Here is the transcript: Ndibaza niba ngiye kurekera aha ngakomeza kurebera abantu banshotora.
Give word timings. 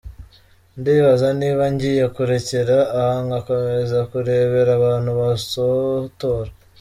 Ndibaza 0.79 1.27
niba 1.39 1.63
ngiye 1.73 2.05
kurekera 2.15 2.77
aha 2.99 3.15
ngakomeza 3.27 3.97
kurebera 4.11 4.71
abantu 4.79 5.09
banshotora. 5.19 6.51